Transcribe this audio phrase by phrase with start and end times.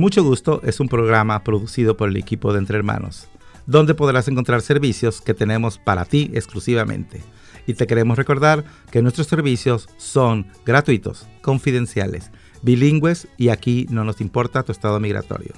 [0.00, 3.26] Mucho Gusto es un programa producido por el equipo de Entre Hermanos,
[3.66, 7.20] donde podrás encontrar servicios que tenemos para ti exclusivamente.
[7.66, 12.30] Y te queremos recordar que nuestros servicios son gratuitos, confidenciales,
[12.62, 15.54] bilingües y aquí no nos importa tu estado migratorio.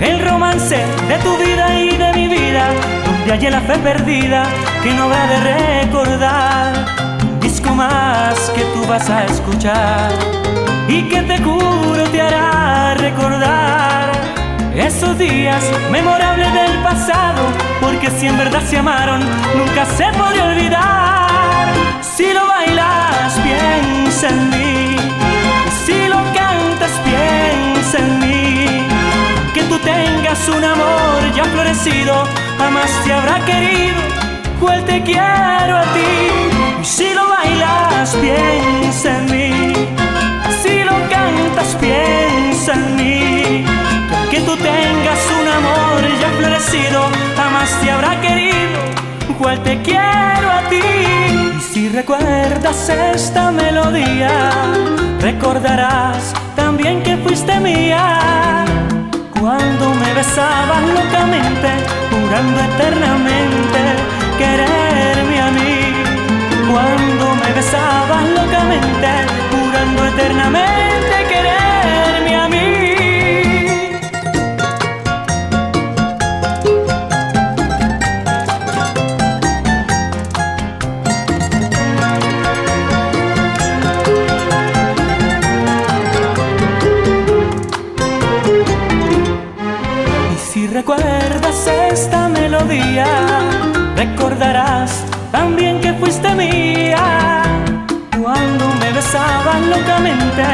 [0.00, 2.70] el romance de tu vida y de mi vida,
[3.04, 4.44] donde hay la fe perdida
[4.82, 6.72] que no habrá de recordar.
[7.22, 10.12] Un disco más que tú vas a escuchar
[10.88, 14.10] y que te juro te hará recordar
[14.74, 17.42] esos días memorables del pasado,
[17.82, 19.20] porque si en verdad se amaron,
[19.54, 21.25] nunca se podrá olvidar.
[22.00, 24.96] Si lo bailas, piensa en mí,
[25.84, 28.86] si lo cantas, piensa en mí.
[29.54, 32.24] Que tú tengas un amor ya florecido,
[32.58, 34.00] jamás te habrá querido,
[34.60, 36.82] cual te quiero a ti.
[36.82, 39.72] Si lo bailas, piensa en mí,
[40.62, 43.64] si lo cantas, piensa en mí
[44.30, 48.80] que tú tengas un amor ya florecido, jamás te habrá querido,
[49.38, 50.35] cual te quiero
[51.86, 54.50] si recuerdas esta melodía,
[55.20, 58.64] recordarás también que fuiste mía.
[59.40, 61.68] Cuando me besabas locamente,
[62.10, 63.80] jurando eternamente
[64.36, 65.78] quererme a mí.
[66.72, 69.10] Cuando me besabas locamente,
[69.52, 72.75] jurando eternamente quererme a mí.
[95.32, 97.42] También que fuiste mía.
[98.22, 100.44] Cuando me besabas locamente,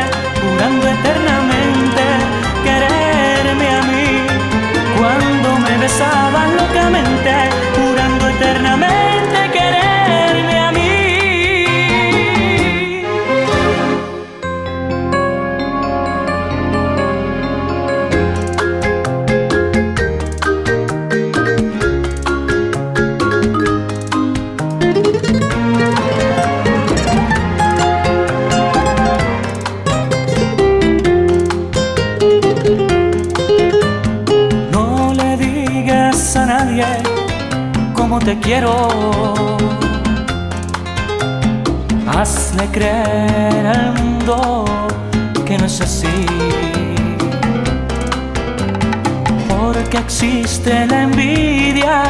[50.12, 52.02] existe la envidia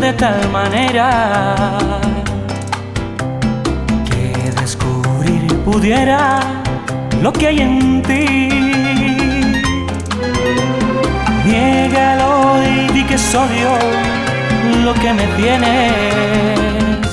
[0.00, 1.08] de tal manera
[4.08, 6.38] que descubrir pudiera
[7.20, 8.24] lo que hay en ti.
[11.44, 13.72] Niégalo y di que es odio
[14.84, 17.08] lo que me tienes.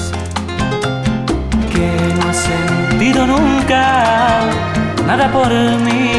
[1.74, 4.42] Que no has sentido nunca
[5.08, 5.52] nada por
[5.86, 6.12] mí.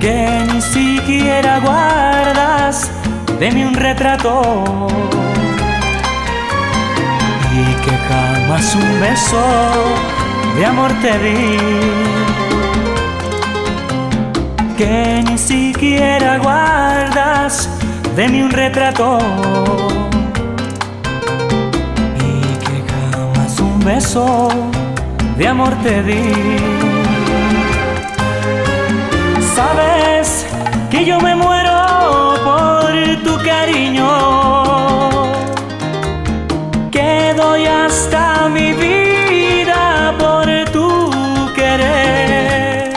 [0.00, 0.60] Que ni
[1.04, 2.90] siquiera guardas
[3.40, 4.88] de mí un retrato.
[7.52, 9.42] Y que jamás un beso
[10.56, 11.58] de amor te di
[14.76, 17.68] que ni siquiera guardas
[18.16, 19.18] de mí un retrato
[22.16, 24.48] y que jamás un beso
[25.36, 26.32] de amor te di.
[29.54, 29.91] Sabes
[31.04, 32.92] yo me muero por
[33.24, 34.08] tu cariño,
[36.90, 41.10] que doy hasta mi vida por tu
[41.54, 42.92] querer.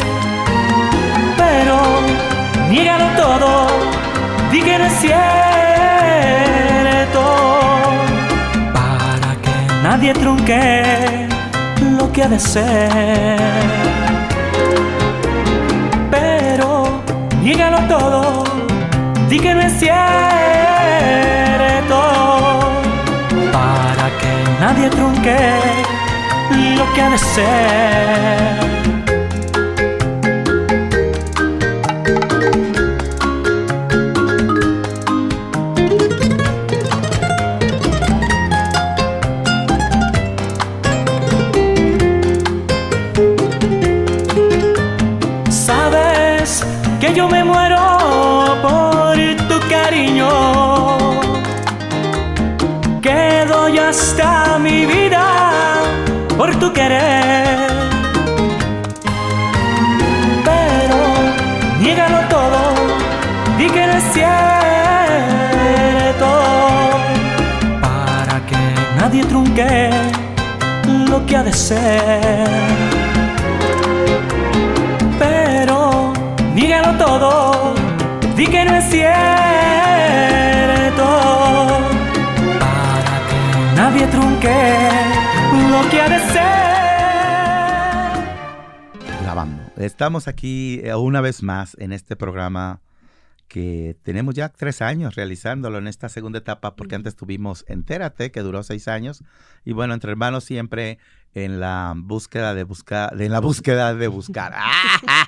[1.38, 1.78] Pero
[2.70, 3.68] niégalo todo,
[4.52, 5.16] di que es cierto,
[8.74, 11.28] para que nadie trunque
[11.98, 13.95] lo que ha de ser.
[18.10, 18.44] Todo,
[19.30, 19.98] di que no es cierto,
[23.52, 25.38] para que nadie trunque
[26.78, 28.85] lo que ha de ser.
[60.50, 60.98] Pero
[61.82, 62.60] niégalo todo,
[63.58, 64.30] di que no es cierto.
[67.82, 68.58] Para que
[69.00, 69.90] nadie trunque
[71.10, 72.66] lo que ha de ser.
[76.98, 77.74] todo,
[78.36, 79.05] di que no es cierto,
[89.86, 92.82] Estamos aquí eh, una vez más en este programa
[93.48, 98.42] que tenemos ya tres años realizándolo en esta segunda etapa, porque antes tuvimos Entérate, que
[98.42, 99.24] duró seis años,
[99.64, 101.00] y bueno, entre hermanos siempre
[101.34, 104.54] en la búsqueda de buscar, en la búsqueda de buscar.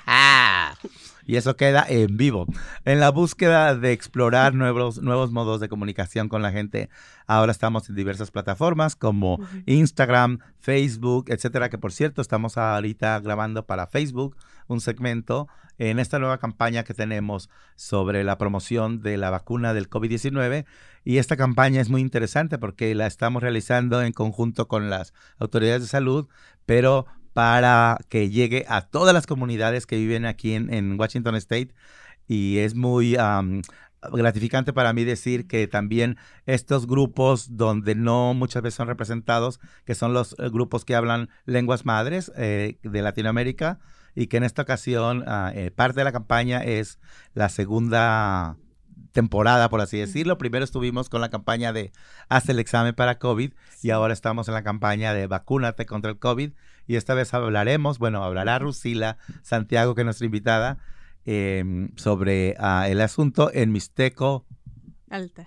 [1.26, 2.46] y eso queda en vivo.
[2.86, 6.88] En la búsqueda de explorar nuevos, nuevos modos de comunicación con la gente,
[7.26, 13.66] ahora estamos en diversas plataformas como Instagram, Facebook, etcétera, que por cierto estamos ahorita grabando
[13.66, 14.36] para Facebook
[14.68, 15.48] un segmento
[15.78, 20.64] en esta nueva campaña que tenemos sobre la promoción de la vacuna del COVID-19
[21.04, 25.82] y esta campaña es muy interesante porque la estamos realizando en conjunto con las autoridades
[25.82, 26.28] de salud,
[26.66, 31.72] pero para que llegue a todas las comunidades que viven aquí en, Washington State.
[32.26, 33.16] Y es muy
[34.12, 36.16] gratificante para mí decir que también
[36.46, 41.30] estos grupos donde no muchas veces son representados, que son los eh, grupos que hablan
[41.44, 43.78] lenguas madres eh, de Latinoamérica,
[44.18, 46.98] y que en esta ocasión ah, eh, parte de la campaña es
[47.34, 48.56] la segunda
[49.12, 50.38] temporada, por así decirlo.
[50.38, 51.92] Primero estuvimos con la campaña de
[52.28, 56.18] Haz el examen para COVID y ahora estamos en la campaña de Vacúnate contra el
[56.18, 56.50] COVID
[56.88, 60.78] y esta vez hablaremos, bueno, hablará Rusila Santiago, que es nuestra invitada,
[61.24, 64.46] em, sobre ah, el asunto en Mixteco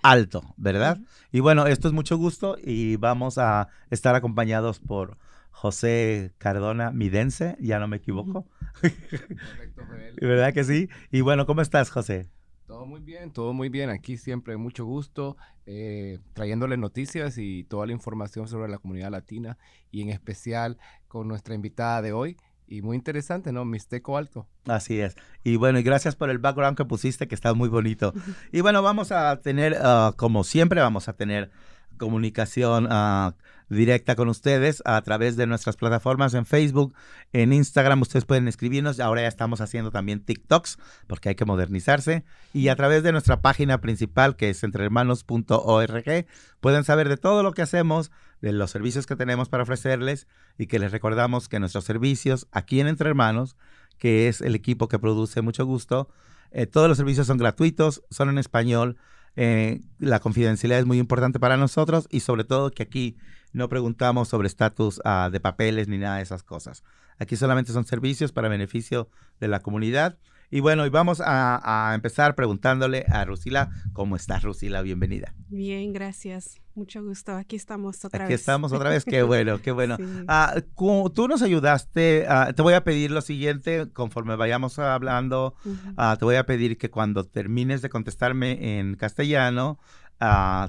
[0.02, 0.98] Alto, ¿verdad?
[1.30, 5.18] Y bueno, esto es mucho gusto y vamos a estar acompañados por
[5.52, 8.46] José Cardona Midense, ya no me equivoco.
[8.80, 9.82] Correcto,
[10.20, 10.88] ¿Verdad que sí?
[11.12, 12.28] Y bueno, ¿cómo estás, José?
[12.66, 13.90] Todo muy bien, todo muy bien.
[13.90, 19.58] Aquí siempre mucho gusto eh, trayéndole noticias y toda la información sobre la comunidad latina
[19.90, 22.36] y en especial con nuestra invitada de hoy.
[22.66, 23.66] Y muy interesante, ¿no?
[23.66, 24.48] Misteco Alto.
[24.66, 25.14] Así es.
[25.44, 28.14] Y bueno, y gracias por el background que pusiste, que está muy bonito.
[28.50, 31.50] Y bueno, vamos a tener, ah, como siempre, vamos a tener
[31.98, 33.34] comunicación uh,
[33.76, 36.94] directa con ustedes a través de nuestras plataformas en Facebook,
[37.32, 38.02] en Instagram.
[38.02, 39.00] Ustedes pueden escribirnos.
[39.00, 42.24] Ahora ya estamos haciendo también TikToks porque hay que modernizarse.
[42.52, 46.26] Y a través de nuestra página principal que es entrehermanos.org
[46.60, 48.10] pueden saber de todo lo que hacemos,
[48.40, 50.26] de los servicios que tenemos para ofrecerles
[50.58, 53.56] y que les recordamos que nuestros servicios aquí en Entre Hermanos,
[53.98, 56.08] que es el equipo que produce mucho gusto,
[56.50, 58.96] eh, todos los servicios son gratuitos, son en español.
[59.34, 63.16] Eh, la confidencialidad es muy importante para nosotros y sobre todo que aquí
[63.52, 66.82] no preguntamos sobre estatus ah, de papeles ni nada de esas cosas.
[67.18, 69.08] Aquí solamente son servicios para beneficio
[69.40, 70.18] de la comunidad.
[70.50, 74.82] Y bueno, y vamos a, empezar preguntándole a Rusila, ¿cómo estás, Rusila?
[74.82, 75.34] Bienvenida.
[75.48, 76.60] Bien, gracias.
[76.74, 77.32] Mucho gusto.
[77.32, 78.26] Aquí estamos otra vez.
[78.26, 79.06] Aquí estamos otra vez.
[79.06, 79.96] Qué bueno, qué bueno.
[80.28, 82.26] Ah, tú nos ayudaste.
[82.28, 86.90] Ah, te voy a pedir lo siguiente, conforme vayamos hablando, te voy a pedir que
[86.90, 89.78] cuando termines de contestarme en castellano,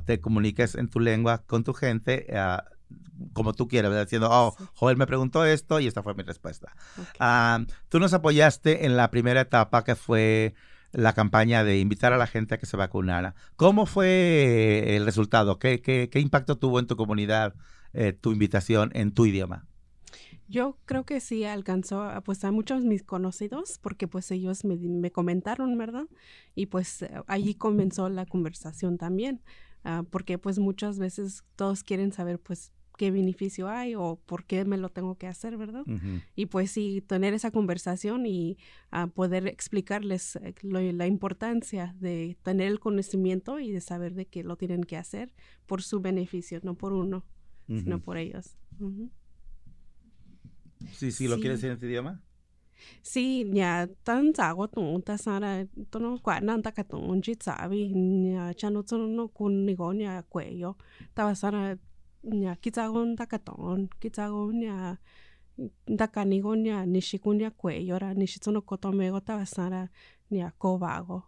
[0.06, 2.28] te comuniques en tu lengua con tu gente
[3.34, 6.76] como tú quieras, diciendo, oh, Joel me preguntó esto y esta fue mi respuesta.
[7.20, 10.54] Ah, tú nos apoyaste en la primera etapa que fue
[10.92, 13.36] la campaña de invitar a la gente a que se vacunara.
[13.56, 15.58] ¿Cómo fue el resultado?
[15.58, 17.56] ¿Qué, qué, qué impacto tuvo en tu comunidad
[17.94, 19.66] eh, tu invitación en tu idioma?
[20.48, 25.12] Yo creo que sí alcanzó pues a muchos mis conocidos porque pues ellos me, me
[25.12, 26.06] comentaron, ¿verdad?
[26.54, 29.42] Y pues allí comenzó la conversación también,
[29.84, 34.66] ah, porque pues muchas veces todos quieren saber pues qué beneficio hay o por qué
[34.66, 35.84] me lo tengo que hacer, ¿verdad?
[36.36, 38.58] Y pues sí, tener esa conversación y
[38.92, 44.44] uh, poder explicarles eh, la importancia de tener el conocimiento y de saber de que
[44.44, 45.34] lo tienen que hacer
[45.66, 47.26] por su beneficio, no por uno,
[47.68, 48.58] sino por ellos.
[50.92, 52.22] Sí, sí, ¿lo quieres decir en tu idioma?
[53.04, 57.22] Sí, nhà tan của tụng ta sa là tôi nó quả năng ta cả tụng
[57.22, 59.66] chỉ giả vì nhà cha nó cho nó kun
[60.62, 60.74] yo.
[61.16, 61.76] Ta sa là
[62.24, 63.26] nhà kia cha con ta
[64.14, 64.96] cha con nhà
[65.98, 69.88] ta nhà quậy yo ra ni shi cho nó có tome có ta sa là
[70.30, 71.22] nhà cô vago.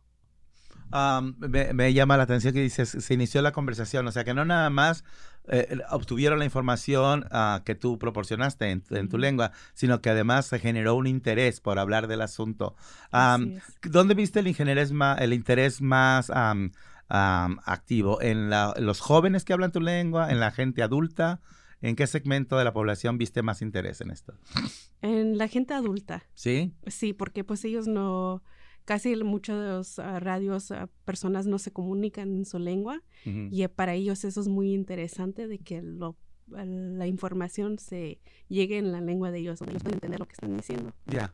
[0.92, 4.34] Um, me, me, llama la atención que dices, se inició la conversación, o sea que
[4.34, 5.04] no nada más
[5.50, 10.48] eh, obtuvieron la información uh, que tú proporcionaste en, en, tu lengua, sino que además
[10.48, 12.76] se generó un interés por hablar del asunto.
[13.14, 16.72] Um, ¿Dónde viste el, el interés más um,
[17.10, 18.22] activo?
[18.22, 20.32] ¿En la, los jóvenes que hablan tu lengua?
[20.32, 21.42] ¿En la gente adulta?
[21.82, 24.34] ¿En qué segmento de la población viste más interés en esto?
[25.02, 26.24] En la gente adulta.
[26.34, 26.74] ¿Sí?
[26.88, 28.42] Sí, porque pues ellos no
[28.86, 33.30] casi muchos de los uh, radios uh, personas no se comunican en su lengua uh
[33.30, 33.50] -huh.
[33.52, 36.16] y para ellos eso es muy interesante de que lo,
[36.48, 40.34] la información se llegue en la lengua de ellos, donde ellos pueden entender lo que
[40.34, 40.94] están diciendo.
[41.08, 41.14] Ya.
[41.14, 41.34] Yeah.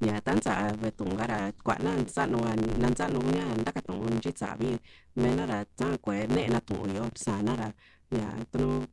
[0.00, 3.70] Ya tan sa ve tungara kwa nan sa no an nan sa no nya nda
[3.72, 4.74] ka tung chi sa bi
[5.14, 7.70] me na ra ta kwe ne na tu yo sa na ra
[8.10, 8.86] ya tu no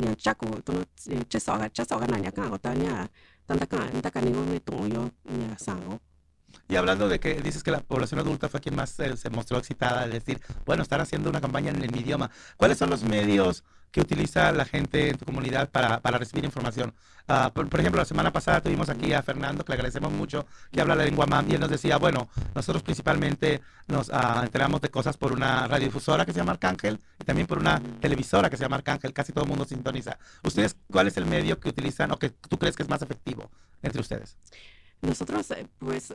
[0.00, 0.82] nya cha ko tu no
[1.30, 3.06] che sa ga cha sa ga na nya ka ko ta nya
[3.46, 6.00] tan ta ka nda ka ni go me tu yo nya sa go
[6.68, 9.58] Y hablando de que dices que la población adulta fue quien más eh, se mostró
[9.58, 12.30] excitada al decir, bueno, están haciendo una campaña en, mi idioma.
[12.56, 16.94] ¿Cuáles son los medios que utiliza la gente en tu comunidad para, para recibir información?
[17.28, 20.80] Uh, por, ejemplo, la semana pasada tuvimos aquí a Fernando, que le agradecemos mucho, que
[20.80, 24.88] habla la lengua mam, y él nos decía, bueno, nosotros principalmente nos uh, enteramos de
[24.88, 28.62] cosas por una radiodifusora que se llama Arcángel y también por una televisora que se
[28.62, 29.12] llama Arcángel.
[29.12, 30.18] Casi todo el mundo sintoniza.
[30.42, 33.50] ¿Ustedes cuál es el medio que utilizan o que tú crees que es más efectivo
[33.82, 34.38] entre ustedes?
[35.02, 36.14] Nosotros, eh, pues,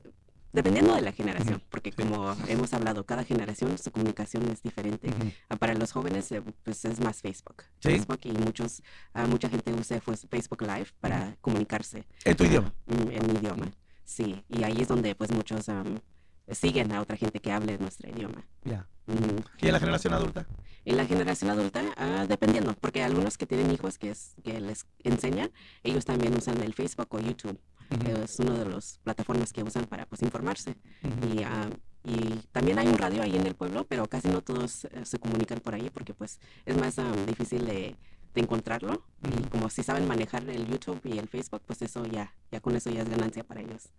[0.53, 5.07] dependiendo de la generación, porque como hemos hablado, cada generación su comunicación es diferente.
[5.09, 5.57] Uh -huh.
[5.57, 7.63] Para los jóvenes, eh, pues es más Facebook.
[7.79, 7.89] ¿Sí?
[7.89, 8.81] Facebook y muchos,
[9.15, 11.37] uh, mucha gente usa pues, Facebook Live para uh -huh.
[11.41, 12.05] comunicarse.
[12.23, 12.71] ¿En tu idioma?
[12.87, 13.71] En, en, mi idioma,
[14.05, 14.43] sí.
[14.47, 15.97] Y ahí es donde pues muchos um,
[16.51, 18.45] siguen a otra gente que hable nuestro idioma.
[18.63, 18.71] Ya.
[18.71, 18.87] Yeah.
[19.61, 20.45] ¿Y en la generación adulta?
[20.85, 24.85] En la generación adulta, uh, dependiendo, porque algunos que tienen hijos que, es, que les
[25.03, 25.51] enseñan,
[25.83, 27.59] ellos también usan el Facebook o YouTube.
[27.89, 28.23] Uh -huh.
[28.23, 30.75] Es una de las plataformas que usan para pues informarse.
[31.03, 31.33] Uh -huh.
[31.33, 34.85] y, uh, y, también hay un radio ahí en el pueblo, pero casi no todos
[34.85, 37.95] eh, se comunican por ahí porque pues es más difícil de,
[38.33, 38.93] de encontrarlo.
[38.93, 39.45] Uh -huh.
[39.45, 42.75] Y como si saben manejar el YouTube y el Facebook, pues eso ya, ya con
[42.75, 43.89] eso ya es ganancia para ellos.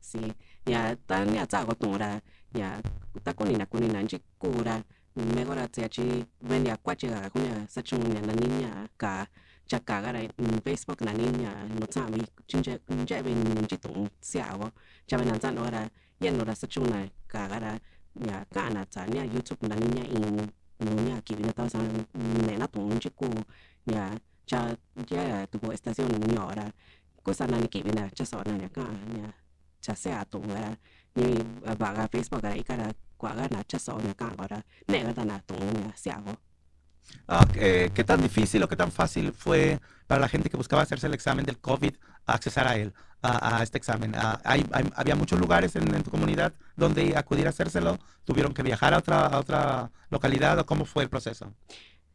[0.00, 0.20] Sí,
[0.64, 2.80] ya tan ya tsago tura, ya
[3.22, 4.84] ta kunina kunina chikura,
[5.16, 8.88] megora tseachi venia kwachiga kunya sachunya na niña
[9.66, 14.70] ka chakagara en Facebook na niña no tsami chinje nje ben chitung siawo
[15.06, 17.78] chabe nan tsan ora yen ora sachuna kagara
[18.14, 22.06] ya kana tsanya YouTube na niña in no nya kibina ta san
[22.46, 23.26] nena tung chiku
[23.86, 24.14] ya
[24.46, 24.76] cha
[25.10, 26.70] ya tu estación nyora
[27.24, 28.86] cosa na ni kibina cha so na ka
[29.18, 29.32] ya
[29.80, 30.76] cha sea tu ora
[31.16, 31.42] ni
[31.78, 35.74] baga Facebook ara ikara kwaga na cha so na ka ora ne ga na tung
[35.82, 36.36] ya siawo
[37.28, 40.82] Ah, ¿qué, ¿Qué tan difícil o qué tan fácil fue para la gente que buscaba
[40.82, 41.94] hacerse el examen del COVID
[42.26, 44.12] accesar a él, a, este examen?
[44.16, 47.98] Ah, ¿hay, hay, ¿Había muchos lugares en, tu comunidad donde acudir a hacérselo?
[48.24, 51.52] ¿Tuvieron que viajar a otra, localidad o cómo fue el proceso?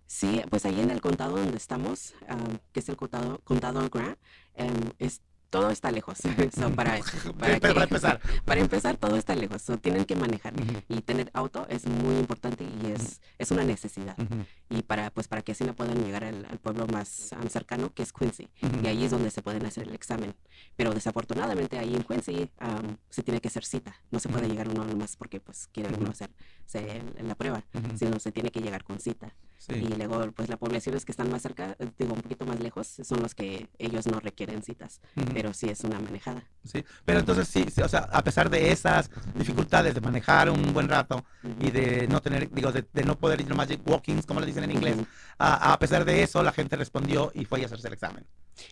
[0.07, 4.17] Sí, pues ahí en el condado donde estamos, um, que es el condado, condado Grant,
[4.57, 6.17] um, es todo está lejos.
[6.55, 6.99] so, para,
[7.37, 8.19] para, que, para, empezar.
[8.45, 9.61] Para empezar, todo está lejos.
[9.61, 10.53] So, tienen que manejar.
[10.53, 10.83] Uh -huh.
[10.89, 13.19] Y tener auto es muy importante y es, uh -huh.
[13.37, 14.15] es una necesidad.
[14.17, 14.45] Uh -huh.
[14.69, 17.93] Y para, pues, para que así no puedan llegar al, al pueblo más um, cercano,
[17.93, 18.47] que es Quincy.
[18.81, 20.33] Y ahí es donde se pueden hacer el examen.
[20.75, 23.93] Pero desafortunadamente ahí en Quincy um, se tiene que hacer cita.
[24.09, 26.31] No se puede llegar uno nomás porque pues quiere uno hacer
[26.65, 27.63] se, la prueba,
[27.95, 29.33] sino se tiene que llegar con cita.
[29.61, 29.75] Sí.
[29.75, 33.21] Y luego, pues las poblaciones que están más cerca, digo, un poquito más lejos, son
[33.21, 35.33] los que ellos no requieren citas, uh -huh.
[35.35, 36.43] pero sí es una manejada.
[36.63, 40.73] Sí, pero entonces sí, sí, o sea, a pesar de esas dificultades de manejar un
[40.73, 41.67] buen rato uh -huh.
[41.67, 44.63] y de no tener, digo, de, de, no poder ir nomás walkings, como le dicen
[44.63, 45.07] en inglés, uh -huh.
[45.37, 48.25] a, a, pesar de eso, la gente respondió y fue a hacerse el examen.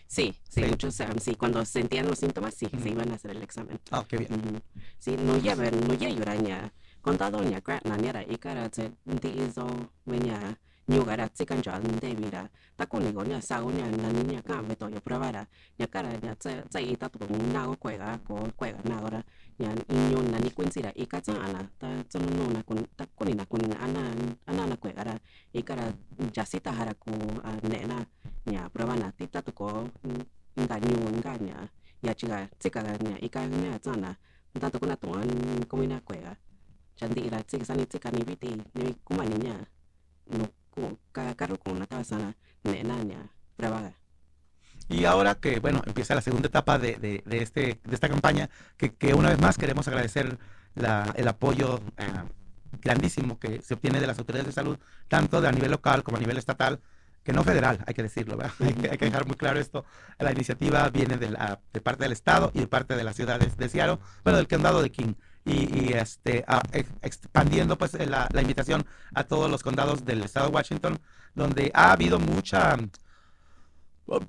[0.08, 0.64] Sí, sí, sí.
[0.64, 3.78] muchos, um, sí, cuando sentían los síntomas, sí, se iban a hacer el examen.
[3.92, 4.60] Ah, qué bien.
[4.98, 6.72] Sí, no lleva, no lleva lloraña.
[7.00, 8.68] Contado ña grat na ñara ikara
[10.90, 14.42] tse ndi izo weña ñugara tsikan jal ndevira takuni go ña sago ña nani ña
[14.42, 15.46] ka beto yo probara
[15.78, 17.18] ña kara ña tse tse ita tu
[17.52, 19.22] na go kuega ko kuega na gora
[19.58, 23.44] ña iño nani kuensira ika tsa ana ta tsono no na kun ta kuni na
[23.46, 24.02] kun ana
[24.46, 25.14] ana na kuegara
[25.52, 25.92] ikara
[26.32, 27.10] jasita hara ku
[27.62, 28.06] nena
[28.46, 29.88] ña probana tita tu ko
[30.60, 31.68] nga ñu nga ña
[32.02, 34.16] ya chiga tsika ña ika ña tsana
[34.60, 35.28] tanto kuna tuan
[35.68, 36.34] komina kuega.
[36.98, 39.54] Chanti ira tsika sani tsika ni biti ni kumani nya
[40.76, 42.34] no ku ka karu ku na ta sana
[42.64, 43.18] ne na nya
[43.56, 43.92] prabaga
[44.88, 48.50] Y ahora que, bueno, empieza la segunda etapa de, de, de este, de esta campaña,
[48.76, 50.36] que, que, una vez más queremos agradecer
[50.74, 52.24] la, el apoyo eh,
[52.82, 56.16] grandísimo que se obtiene de las autoridades de salud, tanto de a nivel local como
[56.16, 56.80] a nivel estatal,
[57.22, 58.52] que no federal, hay que decirlo, ¿verdad?
[58.60, 59.84] Hay, que, hay, que, dejar muy claro esto.
[60.18, 63.56] La iniciativa viene de, la, de, parte del Estado y de parte de las ciudades
[63.56, 65.14] de Seattle, bueno, del condado de King.
[65.50, 66.44] Y, este,
[67.02, 71.00] expandiendo pues la, invitación a todos los condados del estado de Washington,
[71.34, 72.76] donde ha habido mucha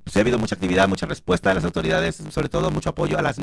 [0.06, 3.22] sí ha habido mucha actividad, mucha respuesta de las autoridades, sobre todo mucho apoyo a
[3.22, 3.38] las,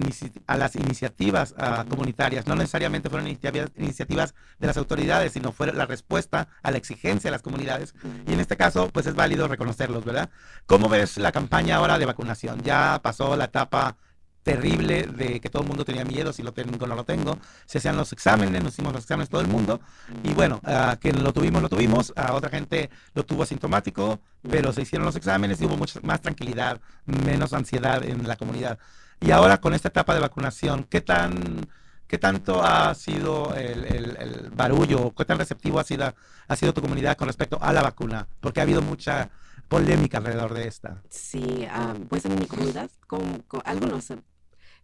[0.48, 2.48] a las iniciativas uh, comunitarias.
[2.48, 7.30] No necesariamente fueron iniciativas, iniciativas de las autoridades, sino fue la respuesta a la exigencia
[7.30, 7.94] de las comunidades.
[8.28, 10.30] Y en este caso, pues es válido reconocerlos, ¿verdad?
[10.66, 12.62] ¿Cómo ves la campaña ahora de vacunación?
[12.64, 13.98] Ya pasó la etapa
[14.44, 17.38] terrible de que todo el mundo tenía miedo si lo tengo o no lo tengo.
[17.66, 19.80] Se hacían los exámenes, nos hicimos los exámenes todo el mundo.
[20.24, 22.14] Y bueno, a quien lo tuvimos, lo tuvimos.
[22.16, 24.20] A otra gente lo tuvo asintomático,
[24.50, 28.80] pero se hicieron los exámenes y hubo mucha más tranquilidad, menos ansiedad en la comunidad.
[29.22, 31.68] Y ahora con esta etapa de vacunación, ¿qué tan...
[32.08, 35.14] ¿Qué tanto ha sido el, el, el barullo?
[35.16, 36.16] ¿Qué tan receptivo ha sido,
[36.48, 38.28] ha sido tu comunidad con respecto a la vacuna?
[38.40, 39.30] Porque ha habido mucha
[39.70, 41.02] polémica alrededor de esta.
[41.10, 44.12] Sí, um, pues en mi comunidad, con, con algunos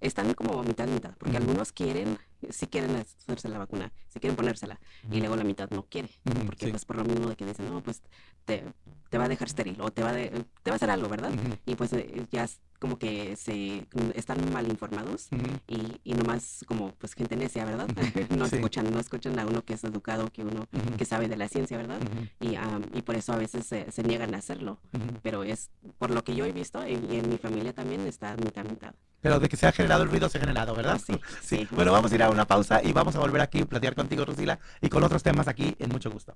[0.01, 1.41] están como mitad mitad, porque uh -huh.
[1.41, 2.17] algunos quieren,
[2.49, 5.17] sí quieren hacerse la vacuna, sí quieren ponérsela, uh -huh.
[5.17, 6.45] y luego la mitad no quiere, uh -huh.
[6.45, 6.71] porque sí.
[6.71, 8.01] pues por lo mismo de que dicen, no, pues
[8.45, 8.63] te,
[9.09, 10.29] te, va a dejar estéril o te va, de,
[10.63, 11.31] te va a hacer algo, ¿verdad?
[11.65, 12.47] Y pues eh, ya
[12.79, 15.29] como que se están mal informados
[15.67, 17.87] y, y nomás como pues gente necia, ¿verdad?
[18.37, 18.55] no sí.
[18.55, 21.77] escuchan, no escuchan a uno que es educado, que uno que sabe de la ciencia,
[21.77, 21.99] ¿verdad?
[22.39, 24.79] Y, um, y por eso a veces se, se niegan a hacerlo,
[25.21, 28.35] pero es por lo que yo he visto y, y en mi familia también está
[28.37, 28.93] mitad mitad
[29.25, 31.01] pero de que se ha generado el ruido se ha generado, ¿verdad?
[31.03, 31.57] Sí, sí.
[31.57, 31.67] sí.
[31.71, 34.23] Bueno, vamos a ir a una pausa y vamos a volver aquí a platicar contigo,
[34.23, 36.35] Rosila, y con otros temas aquí en mucho gusto.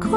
[0.00, 0.11] Corazón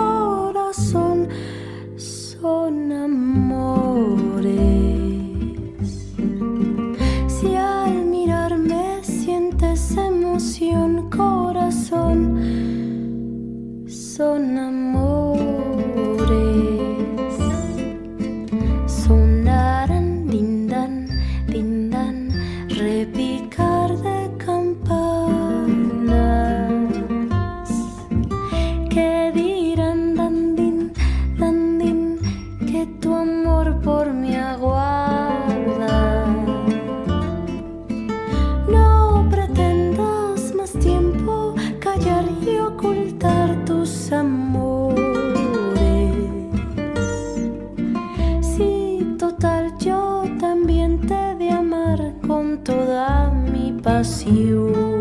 [54.04, 54.95] mi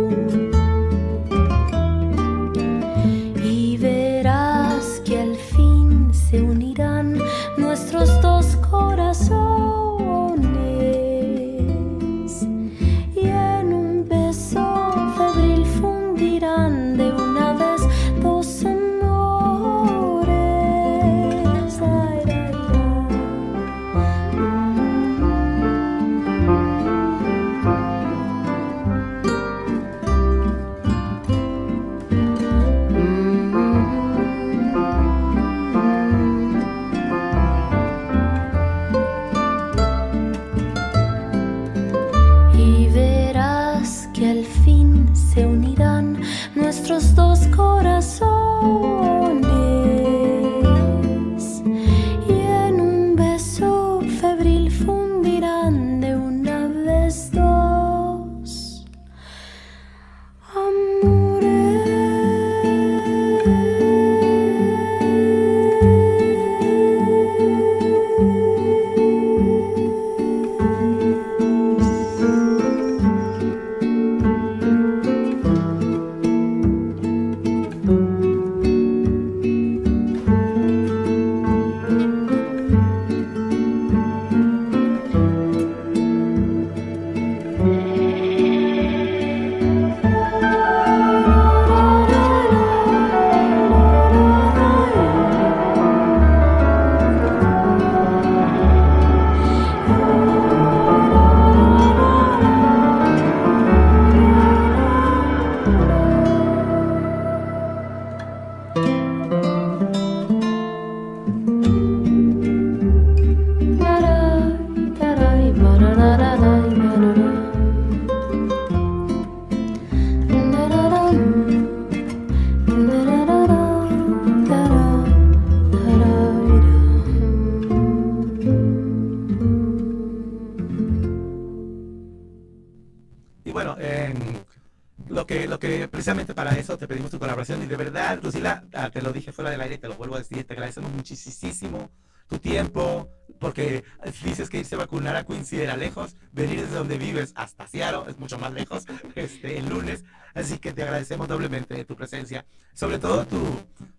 [137.50, 140.18] y de verdad, Lucila, ah, te lo dije fuera del aire, te lo vuelvo a
[140.18, 141.90] decir, te agradecemos muchísimo
[142.26, 143.84] tu tiempo, porque
[144.22, 148.10] dices que irse a vacunar a Quincy era lejos, venir desde donde vives hasta Seattle
[148.10, 150.04] es mucho más lejos, este, el lunes,
[150.34, 153.42] así que te agradecemos doblemente tu presencia, sobre todo tu,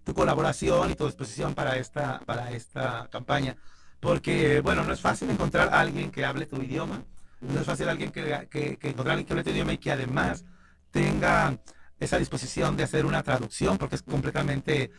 [0.03, 3.55] tu colaboración y tu disposición para esta, para esta campaña,
[3.99, 7.03] porque, bueno, no es fácil encontrar a alguien que hable tu idioma,
[7.41, 9.77] no es fácil alguien que, que, que encontrar a alguien que hable tu idioma y
[9.77, 10.45] que además
[10.89, 11.59] tenga
[11.99, 14.91] esa disposición de hacer una traducción, porque es completamente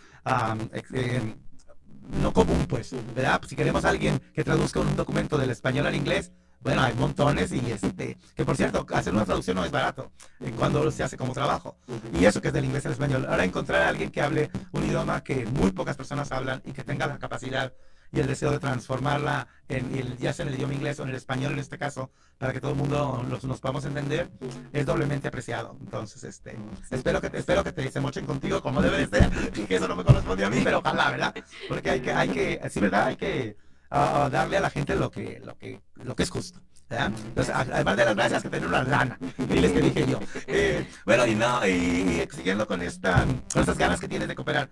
[2.23, 3.41] no común, pues, ¿verdad?
[3.47, 7.53] Si queremos a alguien que traduzca un documento del español al inglés, bueno, hay montones
[7.53, 11.17] y este, que por cierto, hacer una traducción no es barato eh, cuando se hace
[11.17, 11.77] como trabajo.
[12.19, 13.25] Y eso que es del inglés al español.
[13.29, 16.83] Ahora encontrar a alguien que hable un idioma que muy pocas personas hablan y que
[16.83, 17.73] tenga la capacidad
[18.13, 21.17] y el deseo de transformarla en, ya sea en el idioma inglés o en el
[21.17, 24.31] español en este caso, para que todo el mundo los, nos podamos entender,
[24.73, 25.77] es doblemente apreciado.
[25.81, 26.57] Entonces, este,
[26.91, 29.89] espero que, espero que te se mochen contigo como debe de ser, y que eso
[29.89, 31.35] no me corresponde a mí, pero ojalá, ¿verdad?
[31.69, 33.07] Porque hay que, hay que, sí, ¿verdad?
[33.07, 33.57] Hay que
[33.91, 36.61] uh, darle a la gente lo que, lo que, lo que es justo.
[36.89, 40.21] Entonces, además de las gracias que tener una lana, diles que dije yo.
[40.47, 44.71] Eh, bueno, y no, y, siguiendo con, esta, con estas ganas que tienes de cooperar,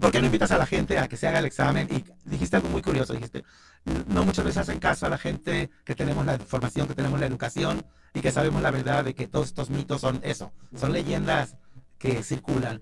[0.00, 1.88] ¿por qué no invitas a la gente a que se haga el examen?
[1.90, 3.44] Y dijiste algo muy curioso, dijiste,
[4.08, 7.26] no muchas veces hacen caso a la gente que tenemos la formación, que tenemos la
[7.26, 11.56] educación y que sabemos la verdad de que todos estos mitos son eso, son leyendas
[11.98, 12.80] que circulan.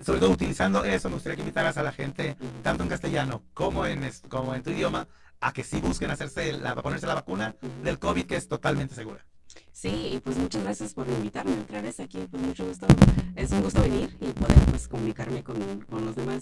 [0.00, 3.86] sobre todo utilizando eso, me gustaría que invitaras a la gente, tanto en castellano como
[3.86, 5.06] en, como en tu idioma,
[5.40, 9.24] a que sí busquen hacerse la, ponerse la vacuna del COVID, que es totalmente segura.
[9.72, 12.86] Sí, y pues muchas gracias por invitarme otra vez aquí, pues mucho gusto,
[13.34, 16.38] es un gusto venir y poder pues comunicarme con, con los demás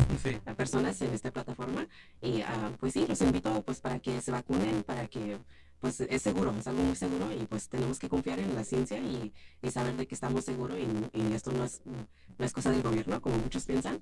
[0.56, 1.88] personas en esta plataforma.
[2.20, 5.38] Y uh, pues sí, los invito pues para que se vacunen, para que
[5.80, 8.98] pues es seguro, es algo muy seguro y pues tenemos que confiar en la ciencia
[8.98, 12.70] y, y saber de que estamos seguros y, y, esto no es, no es cosa
[12.70, 14.00] del gobierno como muchos piensan.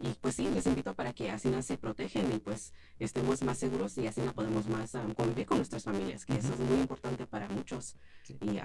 [0.00, 3.96] y pues sí, les invito para que así se protegen y pues estemos más seguros
[3.98, 7.48] y así no podemos más convivir con nuestras familias, que eso es muy importante para
[7.48, 7.96] muchos.
[8.40, 8.58] Y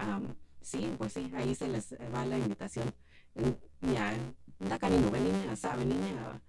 [0.62, 2.94] sí, pues sí, ahí se les va la invitación.
[3.82, 4.14] Ya,
[4.60, 6.42] da cariño, ven a saben, niña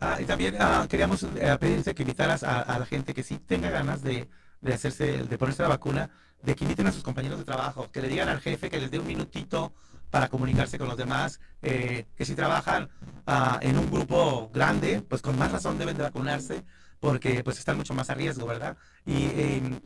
[0.00, 3.38] Ah, y también ah, queríamos eh, pedirte que invitaras a, a, la gente que sí
[3.38, 4.28] tenga ganas de,
[4.60, 6.10] de hacerse, de ponerse la vacuna,
[6.42, 8.90] de que inviten a sus compañeros de trabajo, que le digan al jefe que les
[8.90, 9.74] dé un minutito
[10.10, 12.88] para comunicarse con los demás, eh, que si trabajan
[13.26, 16.64] uh, en un grupo grande, pues con más razón deben de vacunarse,
[16.98, 18.76] porque pues están mucho más a riesgo, ¿verdad?
[19.06, 19.80] Y eh,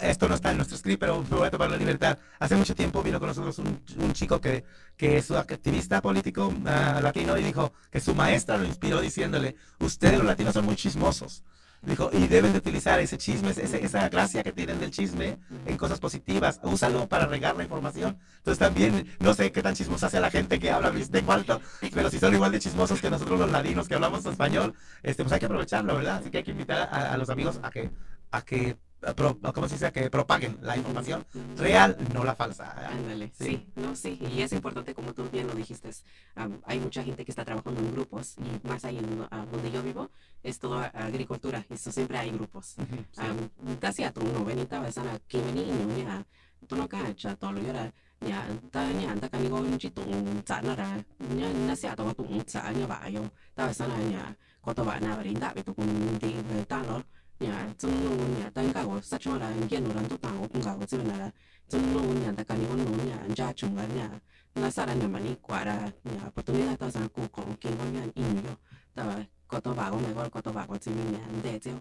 [0.00, 2.18] esto no está en nuestro script, pero me voy a tomar la libertad.
[2.38, 4.64] Hace mucho tiempo vino con nosotros un, un chico que,
[4.96, 9.56] que es un activista político uh, latino y dijo que su maestra lo inspiró diciéndole,
[9.80, 11.44] ustedes los latinos son muy chismosos.
[11.82, 16.00] Dijo, y deben de utilizar ese chisme, esa gracia que tienen del chisme en cosas
[16.00, 16.60] positivas.
[16.62, 18.18] Úsalo para regar la información.
[18.38, 21.60] Entonces también, no sé qué tan chismosa hace la gente que habla tengo alto,
[21.94, 25.32] pero si son igual de chismosos que nosotros los ladinos que hablamos español, este, pues
[25.32, 26.16] hay que aprovecharlo, ¿verdad?
[26.16, 27.90] Así que hay que invitar a, a los amigos a que,
[28.30, 28.76] a que
[29.54, 31.24] como se dice, que propaguen la información
[31.56, 32.74] real, no la falsa.
[32.88, 33.66] Ándale, sí.
[33.76, 35.90] no, sí, y es importante, como tú bien lo dijiste,
[36.64, 38.98] hay mucha gente que está trabajando en grupos, y más ahí
[39.52, 40.10] donde yo vivo,
[40.42, 42.76] es toda agricultura, eso siempre hay grupos.
[43.80, 46.24] Casi a tu no venita, vas a que venir, ya,
[46.66, 47.92] tú no cacha, todo lo llora.
[48.20, 52.14] nhà ta nhà ta cái gọi chỉ tụng trả nó ra nhà nó sẽ tụng
[52.14, 55.54] tụng trả nhà bà yêu ta phải sao nhà có tao bà nào đến đã
[55.54, 56.34] bị tụng thì
[56.68, 57.00] ta nó
[57.40, 61.28] nya tsumno nya tanga go sachora ngeno ran to tango kunga go tsena la
[61.70, 64.10] tsumno nya ta kani ono nya anja chunga nya
[64.58, 68.54] na sara nya mani kwara nya oportunidad ta sa ku ko ke go nya inyo
[68.94, 71.78] ta ko to ba go me go ko to ba go tsimi nya de tseo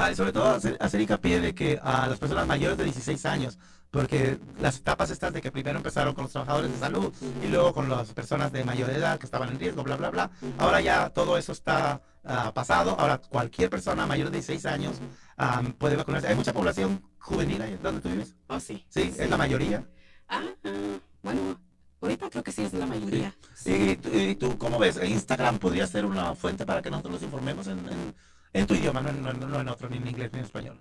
[0.00, 3.58] Ah, sobre todo hacer, hacer, hincapié de que a las personas mayores de 16 años,
[3.90, 7.12] porque las etapas estas de que primero empezaron con los trabajadores de salud
[7.44, 10.30] y luego con las personas de mayor edad que estaban en riesgo, bla, bla, bla,
[10.56, 14.96] ahora ya todo eso está uh, pasado, ahora cualquier persona mayor de 16 años
[15.38, 16.28] um, puede vacunarse.
[16.28, 18.34] ¿Hay mucha población juvenil ahí donde tú vives?
[18.48, 18.86] Oh, sí.
[18.88, 19.12] ¿Sí?
[19.18, 19.84] ¿Es la mayoría?
[20.30, 21.60] Ah, uh, bueno,
[22.00, 23.34] ahorita creo que sí es la mayoría.
[23.54, 23.98] Sí.
[24.02, 24.98] ¿Y, ¿Y, tú cómo ves?
[25.02, 28.14] ¿Instagram podría ser una fuente para que nosotros los informemos en, en
[28.52, 30.80] en tu idioma, no, no, no en otro, ni en inglés ni en español.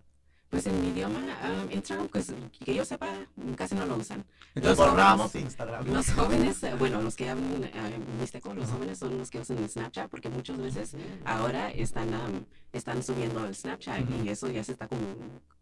[0.50, 2.34] Pues en mi idioma, um, Instagram, pues
[2.66, 3.08] que yo sepa,
[3.56, 4.26] casi no lo usan.
[4.56, 5.88] Entonces Los borramos jóvenes- Instagram.
[5.94, 9.70] Los jóvenes, eh, bueno, los que hablan eh, mixteco, los jóvenes son los que usan
[9.70, 14.72] Snapchat, porque muchas veces ahora están, am, están subiendo el Snapchat y eso ya se
[14.72, 15.02] está como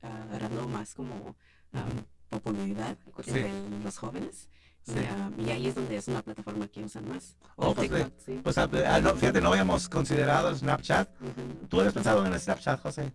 [0.04, 1.36] ah, agarrando más como
[1.74, 3.32] am, popularidad Sí.
[3.32, 3.52] entre
[3.84, 4.48] los jóvenes.
[4.88, 5.00] Sí.
[5.38, 7.36] Y, ahí es donde es una plataforma que usan más.
[7.58, 8.40] Oh, pues, TikTok, sí.
[8.42, 11.10] Pues ah, ah, no, fíjate, no habíamos considerado el Snapchat.
[11.22, 11.68] Ujú.
[11.68, 13.12] ¿Tú habías pensado en el Snapchat, José?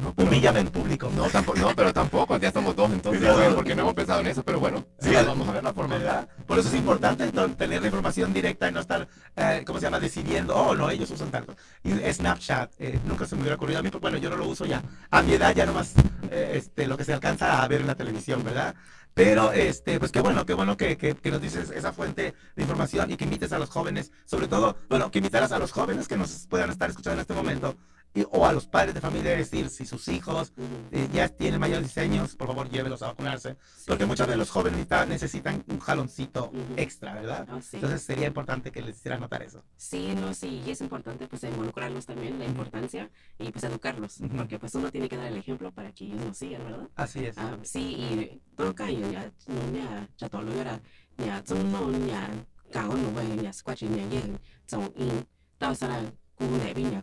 [0.00, 1.10] No, pero, Humíllame en público.
[1.16, 4.44] no, tampoco, no, pero tampoco, ya somos dos entonces, porque no hemos pensado en eso,
[4.44, 5.98] pero bueno, Sí, vamos a ver la forma.
[5.98, 6.28] ¿verdad?
[6.46, 9.86] Por eso es importante entonces, tener la información directa y no estar, eh, ¿cómo se
[9.86, 11.56] llama?, decidiendo, oh, no, ellos usan tanto.
[11.82, 14.46] Y Snapchat, eh, nunca se me hubiera ocurrido a mí, porque bueno, yo no lo
[14.46, 14.80] uso ya.
[15.10, 15.94] A mi edad ya nomás
[16.30, 18.76] eh, este, lo que se alcanza a ver en la televisión, ¿verdad?
[19.14, 22.62] Pero, este, pues qué bueno, qué bueno que, que, que nos dices esa fuente de
[22.62, 26.08] información y que invites a los jóvenes, sobre todo, bueno, que invitaras a los jóvenes
[26.08, 27.76] que nos puedan estar escuchando en este momento,
[28.14, 30.52] y- o a los padres de familia, decir, si sus hijos
[30.90, 33.56] eh, ya tienen mayores diseños, por favor llévelos a vacunarse.
[33.86, 36.74] Porque muchos de los jóvenes necesitan- un jaloncito Ujú.
[36.76, 37.46] extra, ¿verdad?
[37.50, 37.76] Ah, sí.
[37.76, 39.62] Entonces sería importante que les hicieran notar eso.
[39.76, 44.36] Sí, no, sí, y es importante pues involucrarlos también, la importancia y pues educarlos, Ujú.
[44.36, 46.88] porque pues uno tiene que dar el ejemplo para que ellos nos sigan, ¿verdad?
[46.96, 47.38] Así es.
[47.38, 50.80] Ah, sí, y todo cae, ya, no, ya, ya todo lo era,
[51.18, 52.28] ya, no, ya,
[52.70, 54.22] cago no, ya, squash, ya, ya,
[54.66, 55.26] son in,
[55.58, 56.00] tao sara,
[56.34, 57.02] ku ne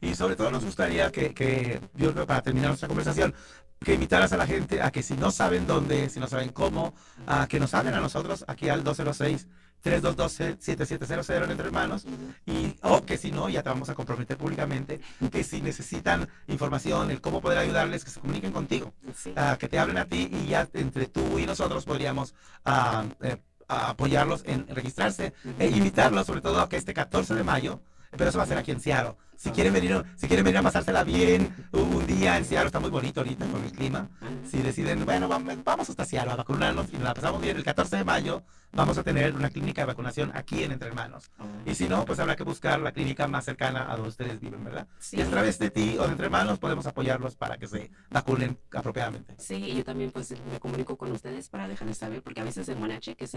[0.00, 3.34] Y sobre todo nos gustaría que, que, yo creo para terminar nuestra conversación,
[3.78, 6.94] que invitaras a la gente a que si no saben dónde, si no saben cómo,
[7.26, 9.46] a que nos hablen a nosotros aquí al 206
[9.84, 12.04] 322-7700 en Entre Hermanos
[12.46, 15.00] y o que si no, ya te vamos a comprometer públicamente
[15.32, 18.92] que si necesitan información, el cómo poder ayudarles, que se comuniquen contigo.
[19.14, 19.32] Sí.
[19.36, 22.34] ah, que te hablen a ti y ya entre tú y nosotros podríamos
[22.64, 27.80] ah, eh, apoyarlos en registrarse e invitarlos sobre todo a que este 14 de mayo,
[28.10, 29.14] pero eso va a ser aquí en Seattle.
[29.40, 32.90] Si quieren venir, si quieren venir a pasársela bien un día en Seattle, está muy
[32.90, 34.06] bonito ahorita con el clima.
[34.46, 37.64] Si deciden, bueno, vamos, vamos hasta Seattle a vacunarnos y nos la pasamos bien el
[37.64, 41.30] 14 de mayo, vamos a tener una clínica de vacunación aquí en Entre Hermanos.
[41.64, 44.62] Y si no, pues habrá que buscar la clínica más cercana a donde ustedes viven,
[44.62, 44.86] ¿verdad?
[44.98, 45.16] Sí.
[45.16, 48.58] Y a través de ti o de Entre Hermanos podemos apoyarlos para que se vacunen
[48.74, 49.36] apropiadamente.
[49.38, 52.68] Sí, y yo también pues me comunico con ustedes para dejarles saber, porque a veces
[52.68, 53.32] en Monache, que es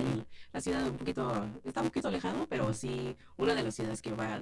[0.51, 4.11] la ciudad un poquito, está un poquito lejano, pero sí una de las ciudades que
[4.11, 4.41] va,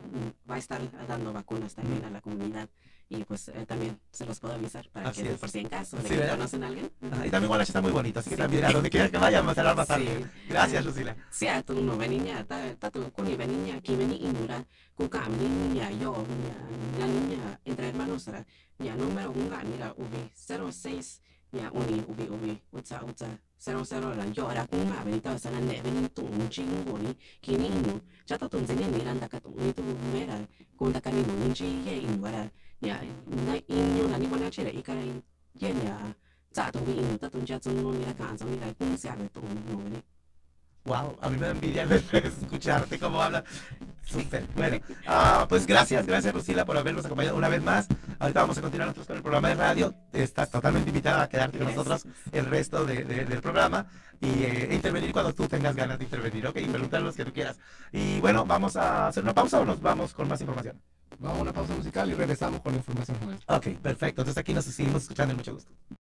[0.50, 2.69] va a estar dando vacunas también a la comunidad.
[3.09, 5.37] Y pues eh, también se los puedo avisar para Así que es.
[5.39, 6.89] por si en caso de Sí, que conocen a alguien.
[7.11, 8.41] Ajá, Y también Guanache está muy bonito, así que Sí.
[8.41, 10.07] también a donde quiera que vayamos a la pasar Sí.
[10.47, 11.15] Gracias, Lucila.
[11.29, 15.09] Si a tu no niña, ta, ta tu con mi niña, que vení inura, con
[15.37, 18.29] mi niña, yo, niña, la niña, entre hermanos,
[18.79, 24.47] ya número un, mira, ubi, 06, ya uni, ubi, ubi, utsa, utsa, 00, la yo,
[24.53, 28.01] ra, con ma, venita, sa, la ne, vení, tu, un chingo, ni, que ni, inu,
[28.25, 29.83] ya ta tun, zini, ni, randa, ka tu, ni, tu,
[30.13, 30.39] mera,
[30.75, 34.27] con ta, ka, ni, no, ni, chi, ye, inu, ra, ya, na, inu, na, ni,
[34.27, 36.15] wana, chere, ikara, ye, ya,
[36.51, 38.73] za, tu, bi, inu, ta, tun, ya, tun, no, ni, la, kan, so, ni, la,
[38.73, 40.01] kun, se, arre, tu, no, vení.
[40.84, 43.44] Wow, a mí me da envidia escucharte cómo hablas.
[44.04, 44.46] Súper.
[44.56, 47.88] Bueno, ah, pues gracias, gracias Lucila por habernos acompañado una vez más.
[48.20, 49.94] Ahorita vamos a continuar nosotros con el programa de radio.
[50.12, 53.86] Estás totalmente invitada a quedarte con nosotros el resto de- de- del programa
[54.20, 56.58] y eh, intervenir cuando tú tengas ganas de intervenir, ¿ok?
[56.58, 57.58] Y preguntar los que tú quieras.
[57.91, 60.82] Y bueno, vamos a hacer una pausa o nos vamos con más información.
[61.20, 63.17] Vamos a una pausa musical y regresamos con la información.
[63.48, 64.22] Ok, perfecto.
[64.24, 65.72] Entonces aquí nos seguimos escuchando y mucho gusto.